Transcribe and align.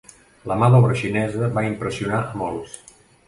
La 0.51 0.55
mà 0.61 0.69
d'obra 0.75 0.95
xinesa 1.01 1.51
va 1.59 1.65
impressionar 1.67 2.23
a 2.31 2.41
molts. 2.43 2.75